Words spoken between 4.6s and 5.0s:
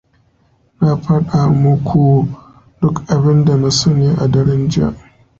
jiya.